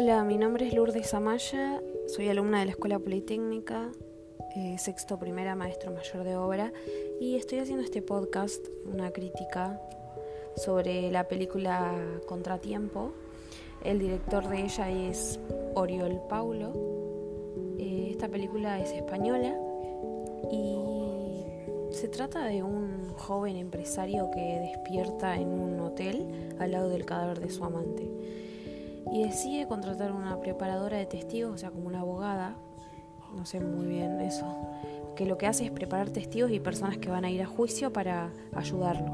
[0.00, 3.90] Hola, mi nombre es Lourdes Amaya, soy alumna de la Escuela Politécnica,
[4.54, 6.72] eh, sexto primera maestro mayor de obra,
[7.20, 9.82] y estoy haciendo este podcast, una crítica
[10.54, 11.96] sobre la película
[12.28, 13.10] Contratiempo.
[13.82, 15.40] El director de ella es
[15.74, 16.74] Oriol Paulo.
[17.80, 19.58] Eh, esta película es española
[20.52, 21.42] y
[21.90, 27.40] se trata de un joven empresario que despierta en un hotel al lado del cadáver
[27.40, 28.08] de su amante
[29.12, 32.54] y decide contratar una preparadora de testigos, o sea, como una abogada,
[33.34, 34.46] no sé muy bien eso,
[35.16, 37.92] que lo que hace es preparar testigos y personas que van a ir a juicio
[37.92, 39.12] para ayudarlo.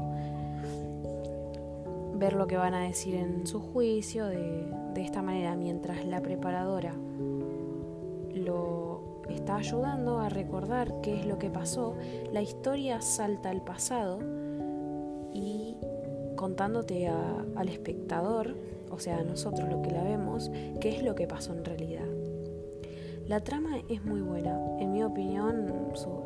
[2.15, 6.93] Ver lo que van a decir en su juicio de, esta manera, mientras la preparadora
[8.33, 11.95] lo está ayudando a recordar qué es lo que pasó,
[12.31, 14.19] la historia salta al pasado
[15.33, 15.75] y
[16.35, 18.55] contándote al espectador
[18.91, 22.05] o sea, nosotros lo que la vemos, qué es lo que pasó en realidad.
[23.27, 25.73] La trama es muy buena, en mi opinión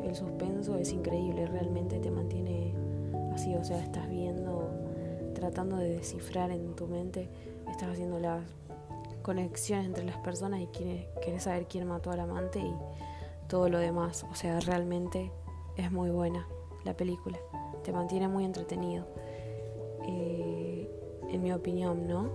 [0.04, 2.74] el suspenso es increíble, realmente te mantiene
[3.32, 4.68] así, o sea, estás viendo,
[5.34, 7.30] tratando de descifrar en tu mente,
[7.70, 8.42] estás haciendo las
[9.22, 12.74] conexiones entre las personas y quieres saber quién mató al amante y
[13.48, 15.32] todo lo demás, o sea, realmente
[15.76, 16.46] es muy buena
[16.84, 17.38] la película,
[17.82, 19.06] te mantiene muy entretenido,
[20.06, 20.59] eh,
[21.32, 22.28] en mi opinión, ¿no?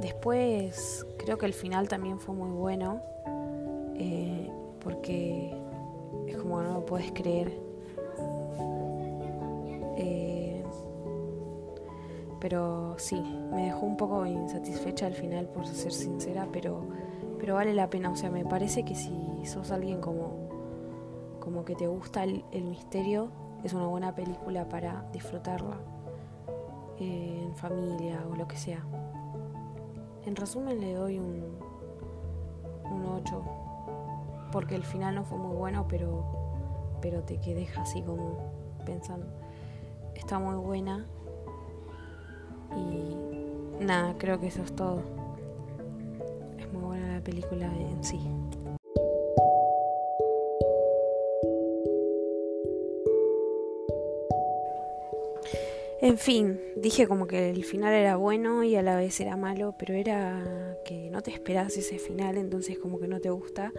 [0.00, 3.00] Después creo que el final también fue muy bueno,
[3.94, 4.50] eh,
[4.80, 5.54] porque
[6.26, 7.58] es como no lo puedes creer.
[9.96, 10.62] Eh,
[12.40, 13.20] pero sí,
[13.50, 16.82] me dejó un poco insatisfecha al final, por ser sincera, pero,
[17.38, 18.10] pero vale la pena.
[18.10, 19.10] O sea, me parece que si
[19.44, 20.48] sos alguien como,
[21.40, 23.30] como que te gusta el, misterio,
[23.64, 25.95] es una buena película para disfrutarla
[26.98, 28.84] en familia o lo que sea.
[30.24, 31.56] En resumen le doy un,
[32.84, 33.44] un 8,
[34.52, 36.24] porque el final no fue muy bueno, pero,
[37.00, 38.52] pero te que deja así como
[38.84, 39.26] pensando.
[40.14, 41.06] Está muy buena
[42.74, 45.02] y nada, creo que eso es todo.
[46.58, 48.20] Es muy buena la película en sí.
[56.02, 59.74] En fin, dije como que el final era bueno y a la vez era malo,
[59.78, 63.72] pero era que no te esperas ese final, entonces como que no te gusta,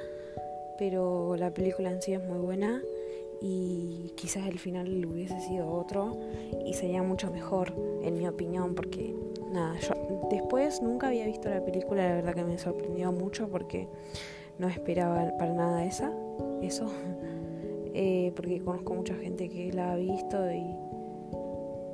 [0.80, 2.82] pero la película en sí es muy buena
[3.40, 6.18] y quizás el final hubiese sido otro
[6.66, 9.14] y sería mucho mejor, en mi opinión, porque
[9.52, 13.88] nada, yo después nunca había visto la película, la verdad que me sorprendió mucho porque
[14.58, 16.12] no esperaba para nada esa,
[16.64, 16.88] eso,
[17.94, 20.76] eh, porque conozco mucha gente que la ha visto y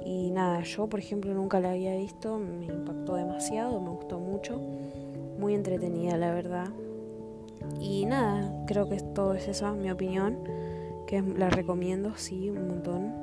[0.05, 4.59] y nada, yo por ejemplo nunca la había visto, me impactó demasiado, me gustó mucho,
[5.39, 6.69] muy entretenida la verdad.
[7.79, 10.39] Y nada, creo que todo es eso, mi opinión,
[11.07, 13.13] que la recomiendo, sí, un montón.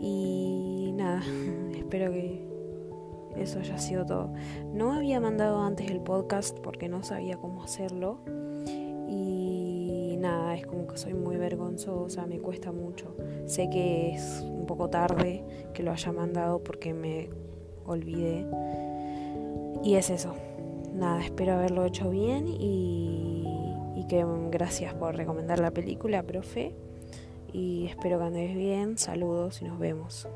[0.00, 1.22] Y nada,
[1.76, 2.46] espero que
[3.36, 4.32] eso haya sido todo.
[4.72, 8.18] No había mandado antes el podcast porque no sabía cómo hacerlo.
[10.18, 13.16] Nada, es como que soy muy vergonzosa, me cuesta mucho.
[13.46, 15.42] Sé que es poco tarde
[15.74, 17.30] que lo haya mandado porque me
[17.84, 18.46] olvidé.
[19.82, 20.34] Y es eso.
[20.94, 23.44] Nada, espero haberlo hecho bien y,
[23.96, 26.74] y que gracias por recomendar la película, profe.
[27.52, 28.98] Y espero que andes bien.
[28.98, 30.28] Saludos y nos vemos.